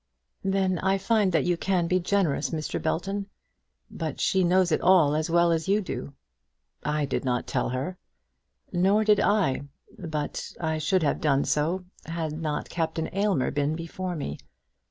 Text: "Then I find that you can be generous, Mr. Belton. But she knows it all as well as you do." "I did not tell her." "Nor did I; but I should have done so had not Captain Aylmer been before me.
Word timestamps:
"Then 0.43 0.79
I 0.79 0.97
find 0.97 1.31
that 1.31 1.43
you 1.43 1.57
can 1.57 1.85
be 1.85 1.99
generous, 1.99 2.49
Mr. 2.49 2.81
Belton. 2.81 3.27
But 3.91 4.19
she 4.19 4.43
knows 4.43 4.71
it 4.71 4.81
all 4.81 5.13
as 5.13 5.29
well 5.29 5.51
as 5.51 5.67
you 5.67 5.79
do." 5.79 6.13
"I 6.83 7.05
did 7.05 7.23
not 7.23 7.45
tell 7.45 7.69
her." 7.69 7.99
"Nor 8.73 9.03
did 9.03 9.19
I; 9.19 9.61
but 9.99 10.53
I 10.59 10.79
should 10.79 11.03
have 11.03 11.21
done 11.21 11.45
so 11.45 11.85
had 12.07 12.31
not 12.33 12.67
Captain 12.67 13.09
Aylmer 13.13 13.51
been 13.51 13.75
before 13.75 14.15
me. 14.15 14.39